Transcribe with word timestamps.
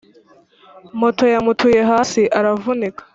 Moto 1.01 1.23
yamutuye 1.33 1.79
hasi 1.91 2.21
aravunika 2.39 3.01